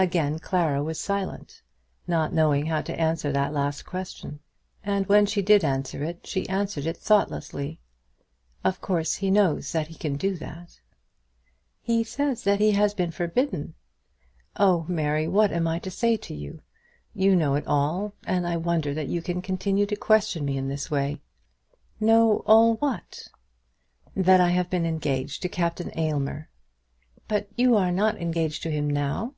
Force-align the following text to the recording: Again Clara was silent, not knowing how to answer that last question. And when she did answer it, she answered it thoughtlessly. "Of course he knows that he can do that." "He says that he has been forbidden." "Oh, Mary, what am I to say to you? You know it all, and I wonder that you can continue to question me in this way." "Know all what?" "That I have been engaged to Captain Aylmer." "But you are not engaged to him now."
Again 0.00 0.38
Clara 0.38 0.80
was 0.80 1.00
silent, 1.00 1.60
not 2.06 2.32
knowing 2.32 2.66
how 2.66 2.82
to 2.82 2.96
answer 3.00 3.32
that 3.32 3.52
last 3.52 3.84
question. 3.84 4.38
And 4.84 5.04
when 5.08 5.26
she 5.26 5.42
did 5.42 5.64
answer 5.64 6.04
it, 6.04 6.24
she 6.24 6.48
answered 6.48 6.86
it 6.86 6.96
thoughtlessly. 6.96 7.80
"Of 8.62 8.80
course 8.80 9.16
he 9.16 9.28
knows 9.28 9.72
that 9.72 9.88
he 9.88 9.96
can 9.96 10.14
do 10.16 10.36
that." 10.36 10.78
"He 11.82 12.04
says 12.04 12.44
that 12.44 12.60
he 12.60 12.70
has 12.70 12.94
been 12.94 13.10
forbidden." 13.10 13.74
"Oh, 14.54 14.86
Mary, 14.86 15.26
what 15.26 15.50
am 15.50 15.66
I 15.66 15.80
to 15.80 15.90
say 15.90 16.16
to 16.16 16.32
you? 16.32 16.62
You 17.12 17.34
know 17.34 17.56
it 17.56 17.66
all, 17.66 18.14
and 18.24 18.46
I 18.46 18.56
wonder 18.56 18.94
that 18.94 19.08
you 19.08 19.20
can 19.20 19.42
continue 19.42 19.84
to 19.86 19.96
question 19.96 20.44
me 20.44 20.56
in 20.56 20.68
this 20.68 20.88
way." 20.88 21.20
"Know 21.98 22.44
all 22.46 22.74
what?" 22.76 23.26
"That 24.14 24.40
I 24.40 24.50
have 24.50 24.70
been 24.70 24.86
engaged 24.86 25.42
to 25.42 25.48
Captain 25.48 25.90
Aylmer." 25.98 26.50
"But 27.26 27.48
you 27.56 27.74
are 27.74 27.90
not 27.90 28.16
engaged 28.22 28.62
to 28.62 28.70
him 28.70 28.88
now." 28.88 29.34